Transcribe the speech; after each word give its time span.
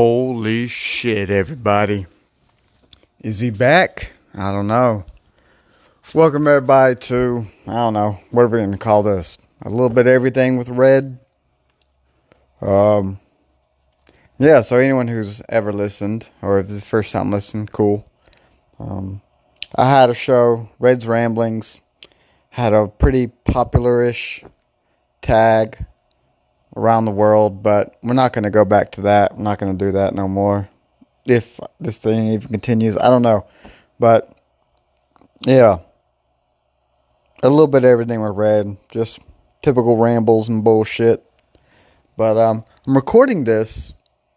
Holy 0.00 0.68
shit, 0.68 1.28
everybody. 1.28 2.06
Is 3.18 3.40
he 3.40 3.50
back? 3.50 4.12
I 4.32 4.52
don't 4.52 4.68
know. 4.68 5.04
Welcome, 6.14 6.46
everybody, 6.46 6.94
to, 6.94 7.46
I 7.66 7.72
don't 7.72 7.94
know, 7.94 8.20
what 8.30 8.42
are 8.42 8.46
we 8.46 8.58
going 8.58 8.70
to 8.70 8.78
call 8.78 9.02
this? 9.02 9.38
A 9.60 9.68
little 9.68 9.88
bit 9.88 10.06
everything 10.06 10.56
with 10.56 10.68
Red. 10.68 11.18
Um, 12.60 13.18
yeah, 14.38 14.60
so 14.60 14.76
anyone 14.76 15.08
who's 15.08 15.42
ever 15.48 15.72
listened, 15.72 16.28
or 16.42 16.60
if 16.60 16.68
this 16.68 16.76
is 16.76 16.82
the 16.82 16.86
first 16.86 17.10
time 17.10 17.32
listening, 17.32 17.66
cool. 17.66 18.08
Um, 18.78 19.20
I 19.74 19.90
had 19.90 20.10
a 20.10 20.14
show, 20.14 20.68
Red's 20.78 21.08
Ramblings, 21.08 21.80
had 22.50 22.72
a 22.72 22.86
pretty 22.86 23.26
popular-ish 23.26 24.44
tag 25.22 25.86
around 26.78 27.04
the 27.04 27.10
world, 27.10 27.62
but 27.62 27.96
we're 28.02 28.14
not 28.14 28.32
going 28.32 28.44
to 28.44 28.50
go 28.50 28.64
back 28.64 28.92
to 28.92 29.02
that. 29.02 29.32
I'm 29.32 29.42
not 29.42 29.58
going 29.58 29.76
to 29.76 29.84
do 29.84 29.92
that 29.92 30.14
no 30.14 30.28
more. 30.28 30.68
If 31.26 31.60
this 31.80 31.98
thing 31.98 32.28
even 32.28 32.48
continues, 32.48 32.96
I 32.96 33.10
don't 33.10 33.22
know. 33.22 33.46
But 33.98 34.32
yeah, 35.40 35.78
a 37.42 37.48
little 37.50 37.66
bit 37.66 37.84
of 37.84 37.90
everything 37.90 38.22
we 38.22 38.30
read, 38.30 38.76
just 38.90 39.18
typical 39.60 39.96
rambles 39.96 40.48
and 40.48 40.64
bullshit. 40.64 41.24
But 42.16 42.38
um, 42.38 42.64
I'm 42.86 42.94
recording 42.94 43.44
this 43.44 43.92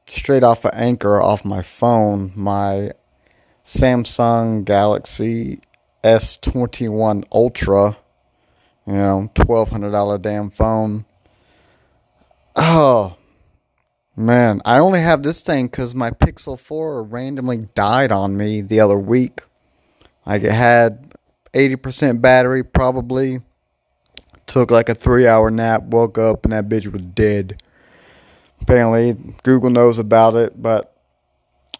straight 0.10 0.44
off 0.44 0.66
of 0.66 0.72
Anchor 0.74 1.22
off 1.22 1.46
my 1.46 1.62
phone, 1.62 2.34
my 2.36 2.92
Samsung 3.64 4.66
Galaxy 4.66 5.60
S21 6.04 7.24
Ultra. 7.32 7.98
You 8.88 8.94
know, 8.94 9.32
twelve 9.36 9.70
hundred 9.70 9.92
dollar 9.92 10.18
damn 10.18 10.50
phone 10.50 11.06
Oh, 12.56 13.16
man. 14.16 14.62
I 14.66 14.80
only 14.80 15.00
have 15.00 15.24
this 15.24 15.42
thing 15.42 15.68
because 15.68 15.96
my 15.96 16.12
Pixel 16.12 16.60
4 16.60 17.04
randomly 17.04 17.60
died 17.76 18.12
on 18.12 18.38
me 18.38 18.62
the 18.62 18.80
other 18.80 18.98
week. 18.98 19.42
Like 20.26 20.44
it 20.44 20.52
had 20.52 21.14
80% 21.54 22.22
battery, 22.22 22.64
probably. 22.64 23.42
Took 24.48 24.72
like 24.72 24.90
a 24.90 24.96
three 24.96 25.28
hour 25.28 25.50
nap, 25.50 25.84
woke 25.84 26.18
up, 26.18 26.44
and 26.44 26.52
that 26.52 26.68
bitch 26.68 26.92
was 26.92 27.02
dead. 27.02 27.62
Apparently, 28.62 29.14
Google 29.44 29.70
knows 29.70 29.98
about 29.98 30.36
it, 30.36 30.62
but 30.62 30.96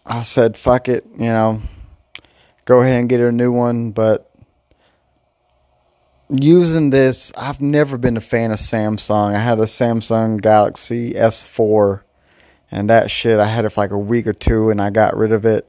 I 0.06 0.22
said, 0.22 0.56
fuck 0.56 0.88
it, 0.88 1.04
you 1.12 1.26
know, 1.26 1.62
go 2.64 2.80
ahead 2.80 2.98
and 2.98 3.08
get 3.08 3.20
a 3.20 3.30
new 3.30 3.52
one. 3.52 3.90
But 3.92 4.31
using 6.40 6.90
this, 6.90 7.32
I've 7.36 7.60
never 7.60 7.98
been 7.98 8.16
a 8.16 8.20
fan 8.20 8.50
of 8.50 8.58
Samsung. 8.58 9.34
I 9.34 9.38
had 9.38 9.58
a 9.58 9.64
Samsung 9.64 10.40
Galaxy 10.40 11.12
S4, 11.12 12.02
and 12.70 12.88
that 12.88 13.10
shit, 13.10 13.38
I 13.38 13.46
had 13.46 13.64
it 13.64 13.70
for 13.70 13.82
like 13.82 13.90
a 13.90 13.98
week 13.98 14.26
or 14.26 14.32
two, 14.32 14.70
and 14.70 14.80
I 14.80 14.90
got 14.90 15.16
rid 15.16 15.32
of 15.32 15.44
it. 15.44 15.68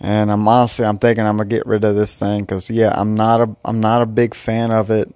And 0.00 0.30
I'm 0.30 0.46
honestly, 0.46 0.84
I'm 0.84 0.98
thinking 0.98 1.26
I'm 1.26 1.36
gonna 1.36 1.48
get 1.48 1.66
rid 1.66 1.84
of 1.84 1.96
this 1.96 2.14
thing 2.14 2.42
because 2.42 2.70
yeah, 2.70 2.92
I'm 2.94 3.14
not 3.14 3.40
a, 3.40 3.56
I'm 3.64 3.80
not 3.80 4.00
a 4.00 4.06
big 4.06 4.34
fan 4.34 4.70
of 4.70 4.90
it. 4.90 5.12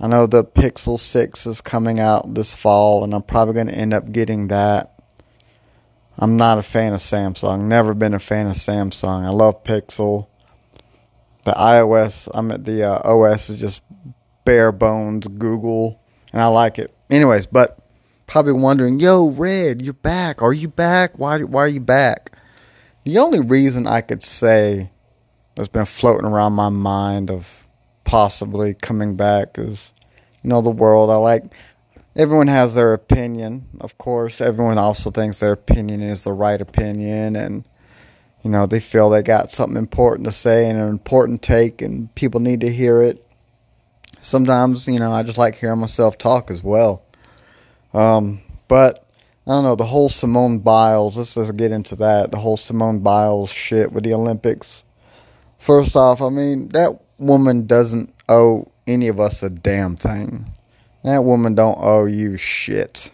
I 0.00 0.06
know 0.06 0.26
the 0.26 0.44
Pixel 0.44 0.98
6 0.98 1.46
is 1.46 1.60
coming 1.60 2.00
out 2.00 2.34
this 2.34 2.54
fall, 2.54 3.04
and 3.04 3.14
I'm 3.14 3.22
probably 3.22 3.54
gonna 3.54 3.72
end 3.72 3.92
up 3.92 4.10
getting 4.12 4.48
that. 4.48 5.02
I'm 6.18 6.36
not 6.36 6.58
a 6.58 6.62
fan 6.62 6.94
of 6.94 7.00
Samsung. 7.00 7.64
Never 7.64 7.94
been 7.94 8.14
a 8.14 8.18
fan 8.18 8.46
of 8.46 8.54
Samsung. 8.54 9.24
I 9.24 9.28
love 9.28 9.62
Pixel 9.62 10.26
the 11.48 11.54
iOS, 11.54 12.28
I'm 12.34 12.50
at 12.50 12.64
the 12.64 12.84
uh, 12.84 13.10
OS 13.10 13.48
is 13.48 13.58
just 13.58 13.82
bare 14.44 14.70
bones 14.70 15.26
Google, 15.26 16.00
and 16.32 16.42
I 16.42 16.46
like 16.46 16.78
it. 16.78 16.94
Anyways, 17.10 17.46
but 17.46 17.78
probably 18.26 18.52
wondering, 18.52 19.00
yo, 19.00 19.30
Red, 19.30 19.80
you're 19.80 19.94
back. 19.94 20.42
Are 20.42 20.52
you 20.52 20.68
back? 20.68 21.18
Why? 21.18 21.42
Why 21.42 21.62
are 21.62 21.68
you 21.68 21.80
back? 21.80 22.36
The 23.04 23.18
only 23.18 23.40
reason 23.40 23.86
I 23.86 24.02
could 24.02 24.22
say 24.22 24.90
that's 25.54 25.70
been 25.70 25.86
floating 25.86 26.26
around 26.26 26.52
my 26.52 26.68
mind 26.68 27.30
of 27.30 27.66
possibly 28.04 28.74
coming 28.74 29.16
back 29.16 29.56
is, 29.58 29.92
you 30.42 30.50
know, 30.50 30.60
the 30.60 30.70
world. 30.70 31.10
I 31.10 31.16
like. 31.16 31.44
Everyone 32.14 32.48
has 32.48 32.74
their 32.74 32.92
opinion, 32.92 33.68
of 33.80 33.96
course. 33.96 34.40
Everyone 34.40 34.76
also 34.76 35.10
thinks 35.10 35.38
their 35.40 35.52
opinion 35.52 36.02
is 36.02 36.24
the 36.24 36.32
right 36.32 36.60
opinion, 36.60 37.36
and 37.36 37.66
you 38.42 38.50
know, 38.50 38.66
they 38.66 38.80
feel 38.80 39.10
they 39.10 39.22
got 39.22 39.50
something 39.50 39.76
important 39.76 40.26
to 40.26 40.32
say 40.32 40.68
and 40.68 40.78
an 40.78 40.88
important 40.88 41.42
take, 41.42 41.82
and 41.82 42.14
people 42.14 42.40
need 42.40 42.60
to 42.60 42.72
hear 42.72 43.02
it. 43.02 43.24
Sometimes, 44.20 44.86
you 44.86 44.98
know, 44.98 45.12
I 45.12 45.22
just 45.22 45.38
like 45.38 45.56
hearing 45.56 45.80
myself 45.80 46.18
talk 46.18 46.50
as 46.50 46.62
well. 46.62 47.02
Um, 47.92 48.40
but 48.68 49.04
I 49.46 49.52
don't 49.52 49.64
know 49.64 49.76
the 49.76 49.86
whole 49.86 50.08
Simone 50.08 50.58
Biles. 50.58 51.16
Let's 51.16 51.34
just 51.34 51.56
get 51.56 51.72
into 51.72 51.96
that. 51.96 52.30
The 52.30 52.38
whole 52.38 52.56
Simone 52.56 53.00
Biles 53.00 53.50
shit 53.50 53.92
with 53.92 54.04
the 54.04 54.14
Olympics. 54.14 54.84
First 55.58 55.96
off, 55.96 56.20
I 56.20 56.28
mean 56.28 56.68
that 56.68 57.00
woman 57.18 57.66
doesn't 57.66 58.14
owe 58.28 58.70
any 58.86 59.08
of 59.08 59.18
us 59.18 59.42
a 59.42 59.50
damn 59.50 59.96
thing. 59.96 60.52
That 61.02 61.24
woman 61.24 61.54
don't 61.54 61.78
owe 61.80 62.04
you 62.04 62.36
shit. 62.36 63.10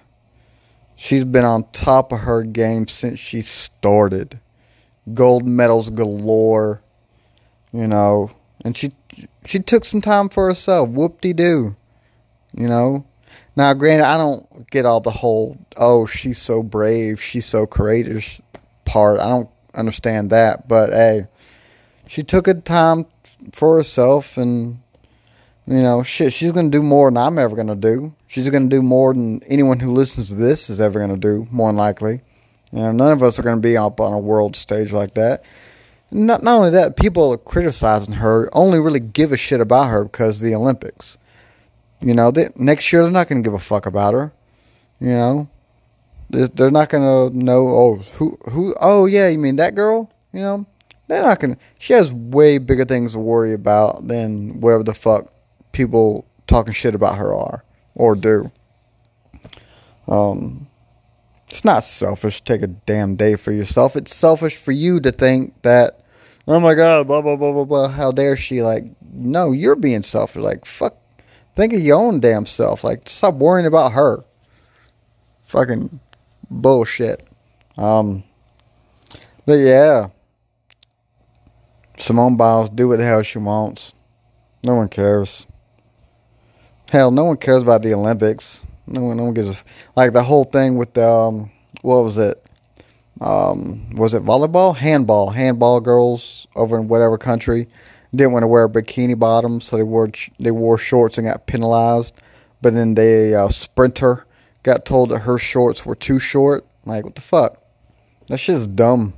She's 0.96 1.24
been 1.24 1.44
on 1.44 1.70
top 1.72 2.12
of 2.12 2.20
her 2.20 2.42
game 2.42 2.88
since 2.88 3.18
she 3.18 3.42
started 3.42 4.40
gold 5.12 5.47
medals 5.47 5.91
galore, 5.91 6.82
you 7.72 7.87
know. 7.87 8.31
And 8.65 8.76
she 8.76 8.92
she 9.44 9.59
took 9.59 9.84
some 9.84 10.00
time 10.00 10.28
for 10.28 10.48
herself. 10.48 10.88
Whoop 10.88 11.20
de 11.20 11.32
doo, 11.32 11.76
you 12.56 12.69
know. 12.69 13.04
Now, 13.56 13.72
granted, 13.75 14.06
I 14.06 14.16
don't 14.16 14.69
get 14.70 14.87
all 14.87 15.00
the 15.00 15.10
whole 15.10 15.59
"oh, 15.76 16.06
she's 16.06 16.41
so 16.41 16.62
brave, 16.62 17.22
she's 17.22 17.47
so 17.47 17.66
courageous" 17.66 18.41
part. 18.84 19.20
I 19.20 19.28
don't 19.28 19.50
understand 19.75 20.31
that, 20.31 20.66
but 20.66 20.91
hey, 20.91 21.26
she 22.06 22.22
took 22.22 22.48
a 22.48 22.54
time 22.54 23.06
for 23.53 23.76
herself, 23.76 24.37
and 24.37 24.81
you 25.66 25.82
know, 25.82 26.03
shit, 26.03 26.32
she's 26.32 26.53
gonna 26.53 26.70
do 26.70 26.82
more 26.82 27.10
than 27.10 27.19
I'm 27.19 27.38
ever 27.38 27.54
gonna 27.54 27.76
do. 27.76 28.14
She's 28.26 28.48
gonna 28.50 28.69
do 28.69 28.82
more 28.82 29.14
than 29.14 29.43
anyone 29.44 29.81
who 29.81 29.93
listens 29.93 30.31
to 30.31 30.34
this 30.34 30.69
is 30.69 30.81
ever 30.81 30.98
gonna 30.98 31.16
do, 31.16 31.47
more 31.50 31.69
than 31.69 31.76
likely. 31.76 32.22
You 32.74 32.80
know, 32.80 32.90
none 32.90 33.12
of 33.12 33.22
us 33.22 33.38
are 33.38 33.42
going 33.42 33.56
to 33.56 33.62
be 33.62 33.76
up 33.76 34.00
on 34.00 34.12
a 34.12 34.18
world 34.18 34.56
stage 34.56 34.90
like 34.90 35.14
that. 35.14 35.44
Not, 36.10 36.42
not 36.42 36.56
only 36.56 36.70
that, 36.70 36.96
people 36.96 37.38
criticizing 37.38 38.14
her 38.14 38.50
only 38.52 38.80
really 38.80 38.98
give 38.98 39.30
a 39.30 39.36
shit 39.36 39.60
about 39.60 39.90
her 39.90 40.02
because 40.02 40.40
the 40.40 40.56
Olympics. 40.56 41.16
You 42.00 42.14
know, 42.14 42.32
they, 42.32 42.48
next 42.56 42.92
year 42.92 43.02
they're 43.02 43.12
not 43.12 43.28
going 43.28 43.40
to 43.40 43.46
give 43.46 43.54
a 43.54 43.60
fuck 43.60 43.86
about 43.86 44.14
her. 44.14 44.32
You 44.98 45.10
know, 45.10 45.48
they're 46.30 46.72
not 46.72 46.88
going 46.88 47.04
to 47.04 47.38
know. 47.38 47.68
Oh, 47.68 47.94
who, 48.16 48.36
who? 48.50 48.74
Oh, 48.80 49.06
yeah, 49.06 49.28
you 49.28 49.38
mean 49.38 49.56
that 49.56 49.76
girl? 49.76 50.10
You 50.32 50.40
know, 50.40 50.66
they're 51.06 51.22
not 51.22 51.38
going 51.38 51.54
to. 51.54 51.60
She 51.78 51.92
has 51.92 52.12
way 52.12 52.58
bigger 52.58 52.84
things 52.84 53.12
to 53.12 53.20
worry 53.20 53.52
about 53.52 54.08
than 54.08 54.60
whatever 54.60 54.82
the 54.82 54.94
fuck 54.94 55.32
people 55.70 56.26
talking 56.48 56.72
shit 56.72 56.96
about 56.96 57.18
her 57.18 57.32
are 57.32 57.64
or 57.94 58.16
do. 58.16 58.50
Um, 60.08 60.63
it's 61.54 61.65
not 61.65 61.84
selfish 61.84 62.41
to 62.41 62.44
take 62.44 62.62
a 62.62 62.66
damn 62.66 63.15
day 63.15 63.37
for 63.37 63.53
yourself. 63.53 63.94
It's 63.94 64.12
selfish 64.12 64.56
for 64.56 64.72
you 64.72 64.98
to 64.98 65.12
think 65.12 65.62
that, 65.62 66.04
oh 66.48 66.59
my 66.59 66.75
God, 66.75 67.06
blah, 67.06 67.22
blah, 67.22 67.37
blah, 67.37 67.53
blah, 67.53 67.65
blah. 67.65 67.88
How 67.91 68.10
dare 68.10 68.37
she? 68.37 68.60
Like, 68.60 68.87
no, 69.00 69.53
you're 69.53 69.76
being 69.76 70.03
selfish. 70.03 70.43
Like, 70.43 70.64
fuck. 70.64 70.97
Think 71.54 71.72
of 71.72 71.78
your 71.78 71.97
own 71.97 72.19
damn 72.19 72.44
self. 72.44 72.82
Like, 72.82 73.09
stop 73.09 73.34
worrying 73.34 73.69
about 73.69 73.93
her. 73.93 74.25
Fucking 75.44 76.00
bullshit. 76.50 77.25
Um, 77.78 78.25
but 79.47 79.60
yeah. 79.60 80.09
Simone 82.00 82.37
Biles, 82.37 82.70
do 82.70 82.88
what 82.88 82.98
the 82.98 83.04
hell 83.04 83.22
she 83.22 83.38
wants. 83.38 83.93
No 84.64 84.75
one 84.75 84.88
cares. 84.88 85.47
Hell, 86.91 87.12
no 87.12 87.22
one 87.22 87.37
cares 87.37 87.62
about 87.62 87.82
the 87.82 87.94
Olympics. 87.94 88.64
No 88.86 89.02
one, 89.02 89.16
no 89.16 89.24
one 89.24 89.34
gives 89.34 89.60
a 89.60 89.64
like 89.96 90.12
the 90.12 90.22
whole 90.22 90.44
thing 90.44 90.76
with 90.76 90.94
the 90.94 91.08
um, 91.08 91.50
what 91.82 92.04
was 92.04 92.19
it? 92.19 92.44
Um, 93.20 93.90
was 93.90 94.12
it 94.12 94.25
volleyball? 94.25 94.76
Handball, 94.76 95.31
handball 95.31 95.81
girls 95.81 96.46
over 96.56 96.78
in 96.78 96.88
whatever 96.88 97.16
country 97.16 97.69
didn't 98.16 98.32
want 98.32 98.42
to 98.42 98.48
wear 98.48 98.69
bikini 98.69 99.19
bottoms, 99.19 99.64
so 99.64 99.76
they 99.76 99.82
wore 99.82 100.10
they 100.38 100.50
wore 100.50 100.78
shorts 100.78 101.19
and 101.19 101.26
got 101.26 101.46
penalized. 101.46 102.14
But 102.62 102.75
then 102.75 102.94
the 102.94 103.34
uh, 103.34 103.48
sprinter 103.48 104.26
got 104.62 104.87
told 104.87 105.10
that 105.10 105.20
her 105.20 105.38
shorts 105.38 105.84
were 105.84 105.94
too 105.94 106.19
short. 106.19 106.64
Like 106.84 107.04
what 107.04 107.14
the 107.14 107.22
fuck? 107.22 107.62
That 108.28 108.38
shit's 108.38 108.66
dumb. 108.66 109.14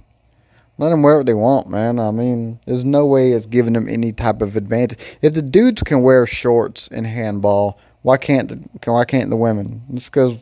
Let 0.78 0.90
them 0.90 1.02
wear 1.02 1.16
what 1.16 1.26
they 1.26 1.34
want, 1.34 1.70
man. 1.70 1.98
I 1.98 2.10
mean, 2.10 2.60
there's 2.66 2.84
no 2.84 3.06
way 3.06 3.32
it's 3.32 3.46
giving 3.46 3.72
them 3.72 3.88
any 3.88 4.12
type 4.12 4.42
of 4.42 4.56
advantage. 4.56 4.98
If 5.22 5.32
the 5.32 5.40
dudes 5.40 5.82
can 5.82 6.02
wear 6.02 6.26
shorts 6.26 6.88
in 6.88 7.04
handball, 7.04 7.78
why 8.06 8.16
can't 8.16 8.48
the, 8.48 8.92
why 8.92 9.04
can't 9.04 9.30
the 9.30 9.36
women? 9.36 9.82
It's 9.92 10.04
because 10.04 10.34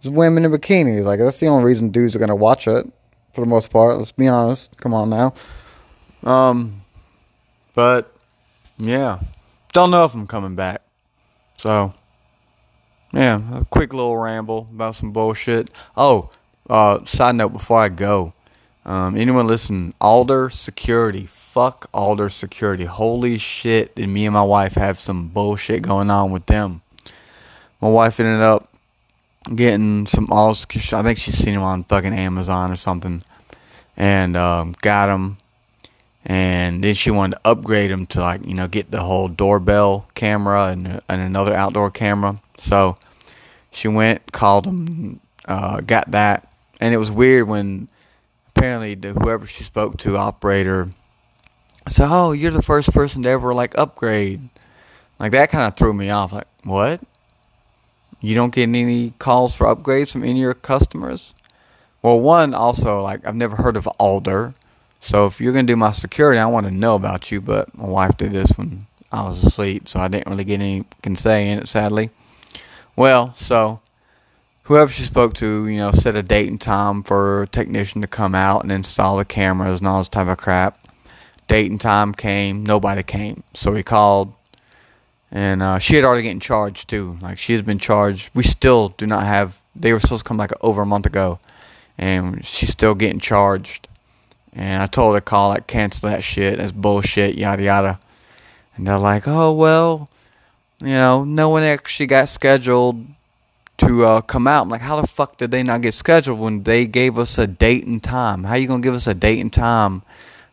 it's 0.00 0.08
women 0.08 0.44
in 0.44 0.52
bikinis. 0.52 1.04
Like 1.04 1.18
that's 1.18 1.40
the 1.40 1.46
only 1.46 1.64
reason 1.64 1.88
dudes 1.88 2.14
are 2.14 2.18
gonna 2.18 2.36
watch 2.36 2.68
it 2.68 2.86
for 3.32 3.40
the 3.40 3.46
most 3.46 3.70
part. 3.70 3.96
Let's 3.96 4.12
be 4.12 4.28
honest. 4.28 4.76
Come 4.76 4.92
on 4.92 5.08
now. 5.08 5.32
Um, 6.24 6.82
but 7.74 8.14
yeah, 8.76 9.20
don't 9.72 9.90
know 9.90 10.04
if 10.04 10.12
I'm 10.12 10.26
coming 10.26 10.56
back. 10.56 10.82
So 11.56 11.94
yeah, 13.14 13.40
a 13.60 13.64
quick 13.64 13.94
little 13.94 14.18
ramble 14.18 14.68
about 14.70 14.94
some 14.94 15.10
bullshit. 15.10 15.70
Oh, 15.96 16.28
uh, 16.68 17.02
side 17.06 17.36
note 17.36 17.54
before 17.54 17.80
I 17.80 17.88
go, 17.88 18.34
um, 18.84 19.16
anyone 19.16 19.46
listen? 19.46 19.94
Alder 20.00 20.50
Security, 20.50 21.26
fuck 21.26 21.88
Alder 21.94 22.28
Security. 22.28 22.84
Holy 22.84 23.38
shit! 23.38 23.94
Did 23.94 24.08
me 24.08 24.26
and 24.26 24.34
my 24.34 24.42
wife 24.42 24.74
have 24.74 25.00
some 25.00 25.28
bullshit 25.28 25.82
going 25.82 26.10
on 26.10 26.30
with 26.30 26.46
them? 26.46 26.82
My 27.80 27.88
wife 27.88 28.20
ended 28.20 28.40
up 28.40 28.68
getting 29.54 30.06
some 30.06 30.30
all. 30.30 30.50
I 30.52 31.02
think 31.02 31.18
she's 31.18 31.38
seen 31.38 31.54
them 31.54 31.62
on 31.62 31.84
fucking 31.84 32.12
Amazon 32.12 32.70
or 32.70 32.76
something, 32.76 33.22
and 33.96 34.36
um, 34.36 34.74
got 34.82 35.06
them. 35.06 35.38
And 36.26 36.82
then 36.82 36.94
she 36.94 37.10
wanted 37.10 37.36
to 37.36 37.40
upgrade 37.44 37.90
them 37.90 38.06
to 38.06 38.20
like 38.20 38.46
you 38.46 38.54
know 38.54 38.68
get 38.68 38.90
the 38.90 39.02
whole 39.02 39.28
doorbell 39.28 40.08
camera 40.14 40.66
and 40.66 41.00
and 41.08 41.20
another 41.22 41.54
outdoor 41.54 41.90
camera. 41.90 42.40
So 42.58 42.96
she 43.70 43.88
went, 43.88 44.30
called 44.32 44.64
them, 44.64 45.20
uh, 45.46 45.80
got 45.80 46.10
that, 46.10 46.52
and 46.80 46.92
it 46.94 46.98
was 46.98 47.10
weird 47.10 47.48
when 47.48 47.88
apparently 48.54 48.94
the 48.94 49.12
whoever 49.12 49.46
she 49.46 49.64
spoke 49.64 49.98
to 49.98 50.16
operator 50.16 50.90
said, 51.88 52.08
"Oh, 52.10 52.32
you're 52.32 52.50
the 52.50 52.62
first 52.62 52.92
person 52.92 53.22
to 53.22 53.28
ever 53.28 53.52
like 53.54 53.76
upgrade." 53.76 54.48
Like 55.18 55.32
that 55.32 55.50
kind 55.50 55.66
of 55.66 55.76
threw 55.76 55.92
me 55.92 56.10
off. 56.10 56.32
Like 56.32 56.46
what? 56.62 57.00
You 58.20 58.34
don't 58.34 58.54
get 58.54 58.64
any 58.64 59.12
calls 59.18 59.54
for 59.54 59.66
upgrades 59.66 60.12
from 60.12 60.22
any 60.22 60.32
of 60.32 60.38
your 60.38 60.54
customers? 60.54 61.34
Well, 62.02 62.20
one 62.20 62.54
also 62.54 63.02
like 63.02 63.26
I've 63.26 63.36
never 63.36 63.56
heard 63.56 63.76
of 63.76 63.86
Alder. 63.98 64.54
So 65.00 65.26
if 65.26 65.40
you're 65.40 65.52
gonna 65.52 65.64
do 65.64 65.76
my 65.76 65.92
security, 65.92 66.40
I 66.40 66.46
want 66.46 66.66
to 66.66 66.74
know 66.74 66.94
about 66.94 67.30
you. 67.30 67.40
But 67.40 67.76
my 67.76 67.86
wife 67.86 68.16
did 68.16 68.32
this 68.32 68.52
when 68.56 68.86
I 69.12 69.22
was 69.22 69.44
asleep, 69.44 69.88
so 69.88 70.00
I 70.00 70.08
didn't 70.08 70.28
really 70.28 70.44
get 70.44 70.60
any 70.60 70.84
can 71.02 71.16
say 71.16 71.50
in 71.50 71.58
it. 71.58 71.68
Sadly. 71.68 72.10
Well, 72.96 73.34
so 73.36 73.80
whoever 74.64 74.90
she 74.90 75.04
spoke 75.04 75.34
to, 75.34 75.66
you 75.66 75.78
know, 75.78 75.92
set 75.92 76.16
a 76.16 76.22
date 76.22 76.48
and 76.48 76.60
time 76.60 77.02
for 77.02 77.42
a 77.42 77.46
technician 77.46 78.00
to 78.02 78.06
come 78.06 78.34
out 78.34 78.62
and 78.62 78.72
install 78.72 79.16
the 79.16 79.24
cameras 79.24 79.78
and 79.78 79.88
all 79.88 79.98
this 79.98 80.08
type 80.08 80.28
of 80.28 80.38
crap. 80.38 80.78
Date 81.48 81.70
and 81.70 81.80
time 81.80 82.12
came, 82.12 82.64
nobody 82.64 83.02
came. 83.02 83.42
So 83.54 83.74
he 83.74 83.82
called 83.82 84.34
and 85.34 85.64
uh, 85.64 85.80
she 85.80 85.96
had 85.96 86.04
already 86.04 86.22
gotten 86.22 86.38
charged 86.38 86.88
too. 86.88 87.18
Like 87.20 87.38
she 87.38 87.54
has 87.54 87.62
been 87.62 87.80
charged. 87.80 88.30
We 88.34 88.44
still 88.44 88.90
do 88.90 89.04
not 89.04 89.24
have. 89.24 89.60
They 89.74 89.92
were 89.92 89.98
supposed 89.98 90.24
to 90.24 90.28
come 90.28 90.36
like 90.36 90.52
over 90.60 90.82
a 90.82 90.86
month 90.86 91.06
ago, 91.06 91.40
and 91.98 92.44
she's 92.44 92.70
still 92.70 92.94
getting 92.94 93.18
charged. 93.18 93.88
And 94.52 94.80
I 94.80 94.86
told 94.86 95.14
her 95.14 95.20
to 95.20 95.24
call, 95.24 95.48
like 95.48 95.66
cancel 95.66 96.08
that 96.08 96.22
shit. 96.22 96.58
That's 96.58 96.70
bullshit. 96.70 97.34
Yada 97.34 97.64
yada. 97.64 98.00
And 98.76 98.86
they're 98.86 98.96
like, 98.96 99.26
oh 99.26 99.52
well, 99.52 100.08
you 100.80 100.88
know, 100.90 101.24
no 101.24 101.48
one 101.48 101.64
actually 101.64 102.06
got 102.06 102.28
scheduled 102.28 103.04
to 103.78 104.04
uh, 104.04 104.20
come 104.20 104.46
out. 104.46 104.62
I'm 104.62 104.68
like, 104.68 104.80
how 104.80 105.00
the 105.00 105.06
fuck 105.06 105.36
did 105.36 105.50
they 105.50 105.62
not 105.62 105.82
get 105.82 105.94
scheduled 105.94 106.38
when 106.38 106.62
they 106.62 106.86
gave 106.86 107.18
us 107.18 107.38
a 107.38 107.46
date 107.46 107.86
and 107.86 108.02
time? 108.02 108.44
How 108.44 108.54
you 108.54 108.68
gonna 108.68 108.82
give 108.82 108.94
us 108.94 109.06
a 109.06 109.14
date 109.14 109.40
and 109.40 109.52
time? 109.52 110.02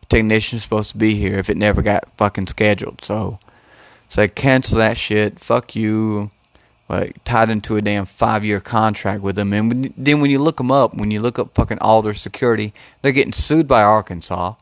Technician's 0.08 0.62
supposed 0.62 0.92
to 0.92 0.98
be 0.98 1.14
here 1.14 1.38
if 1.38 1.48
it 1.48 1.56
never 1.56 1.80
got 1.82 2.04
fucking 2.16 2.48
scheduled. 2.48 3.04
So 3.04 3.38
so 4.12 4.22
I 4.22 4.26
cancel 4.26 4.76
that 4.78 4.98
shit. 4.98 5.40
Fuck 5.40 5.74
you. 5.74 6.30
Like 6.88 7.24
tied 7.24 7.48
into 7.48 7.76
a 7.76 7.82
damn 7.82 8.04
five 8.04 8.44
year 8.44 8.60
contract 8.60 9.22
with 9.22 9.36
them. 9.36 9.54
And 9.54 9.68
when, 9.70 9.94
then 9.96 10.20
when 10.20 10.30
you 10.30 10.38
look 10.38 10.58
them 10.58 10.70
up, 10.70 10.94
when 10.94 11.10
you 11.10 11.20
look 11.22 11.38
up 11.38 11.54
fucking 11.54 11.78
Alder 11.78 12.12
Security, 12.12 12.74
they're 13.00 13.12
getting 13.12 13.32
sued 13.32 13.66
by 13.66 13.82
Arkansas. 13.82 14.54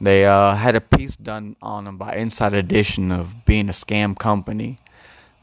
They 0.00 0.24
uh, 0.24 0.54
had 0.54 0.76
a 0.76 0.80
piece 0.80 1.16
done 1.16 1.56
on 1.60 1.84
them 1.84 1.98
by 1.98 2.14
Inside 2.14 2.54
Edition 2.54 3.10
of 3.10 3.44
being 3.44 3.68
a 3.68 3.72
scam 3.72 4.16
company. 4.16 4.76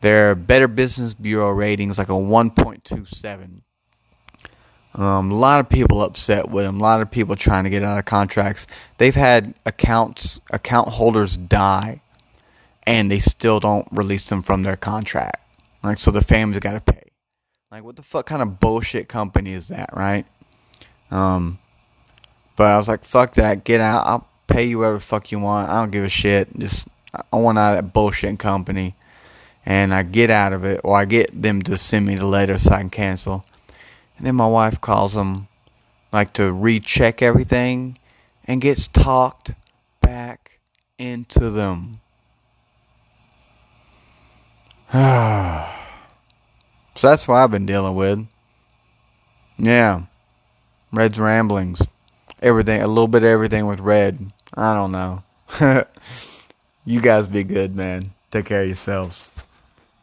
Their 0.01 0.35
Better 0.35 0.67
Business 0.67 1.13
Bureau 1.13 1.49
ratings 1.49 1.97
like 1.97 2.09
a 2.09 2.13
1.27. 2.13 3.61
Um, 4.93 5.31
a 5.31 5.35
lot 5.35 5.59
of 5.59 5.69
people 5.69 6.01
upset 6.01 6.49
with 6.49 6.65
them. 6.65 6.79
A 6.79 6.83
lot 6.83 7.01
of 7.01 7.11
people 7.11 7.35
trying 7.35 7.63
to 7.65 7.69
get 7.69 7.83
out 7.83 7.99
of 7.99 8.05
contracts. 8.05 8.65
They've 8.97 9.15
had 9.15 9.53
accounts 9.65 10.39
account 10.51 10.89
holders 10.89 11.37
die 11.37 12.01
and 12.87 13.11
they 13.11 13.19
still 13.19 13.59
don't 13.59 13.87
release 13.91 14.27
them 14.29 14.41
from 14.41 14.63
their 14.63 14.75
contract. 14.75 15.43
Like, 15.83 15.97
so 15.97 16.09
the 16.09 16.21
families 16.23 16.59
got 16.59 16.73
to 16.73 16.81
pay. 16.81 17.11
Like, 17.71 17.83
what 17.83 17.95
the 17.95 18.01
fuck 18.01 18.25
kind 18.25 18.41
of 18.41 18.59
bullshit 18.59 19.07
company 19.07 19.53
is 19.53 19.67
that, 19.67 19.89
right? 19.93 20.25
Um, 21.11 21.59
but 22.55 22.67
I 22.67 22.77
was 22.77 22.87
like, 22.87 23.05
fuck 23.05 23.35
that, 23.35 23.63
get 23.63 23.81
out. 23.81 24.07
I'll 24.07 24.27
pay 24.47 24.65
you 24.65 24.79
whatever 24.79 24.97
the 24.97 25.03
fuck 25.03 25.31
you 25.31 25.39
want. 25.39 25.69
I 25.69 25.79
don't 25.79 25.91
give 25.91 26.03
a 26.03 26.09
shit. 26.09 26.57
Just 26.57 26.87
I 27.31 27.37
want 27.37 27.57
out 27.57 27.77
of 27.77 27.83
that 27.83 27.93
bullshit 27.93 28.39
company, 28.39 28.95
and 29.67 29.93
I 29.93 30.03
get 30.03 30.29
out 30.29 30.53
of 30.53 30.63
it, 30.63 30.79
or 30.85 30.97
I 30.97 31.03
get 31.03 31.41
them 31.41 31.61
to 31.63 31.77
send 31.77 32.05
me 32.05 32.15
the 32.15 32.25
letter 32.25 32.57
so 32.57 32.71
I 32.71 32.77
can 32.79 32.89
cancel. 32.89 33.43
And 34.17 34.25
then 34.25 34.33
my 34.33 34.47
wife 34.47 34.79
calls 34.79 35.13
them, 35.13 35.49
like 36.13 36.31
to 36.33 36.53
recheck 36.53 37.21
everything, 37.21 37.97
and 38.45 38.61
gets 38.61 38.87
talked 38.87 39.51
back 40.01 40.59
into 40.97 41.49
them. 41.49 41.99
so 44.93 44.97
that's 47.01 47.27
what 47.27 47.35
I've 47.35 47.51
been 47.51 47.65
dealing 47.65 47.95
with. 47.95 48.25
Yeah. 49.57 50.03
Red's 50.93 51.19
ramblings. 51.19 51.81
Everything, 52.41 52.81
a 52.81 52.87
little 52.87 53.09
bit 53.09 53.23
of 53.23 53.29
everything 53.29 53.67
with 53.67 53.81
Red. 53.81 54.31
I 54.53 54.73
don't 54.73 54.93
know. 54.93 55.23
you 56.85 57.01
guys 57.01 57.27
be 57.27 57.43
good, 57.43 57.75
man. 57.75 58.13
Take 58.31 58.45
care 58.45 58.61
of 58.61 58.67
yourselves. 58.67 59.33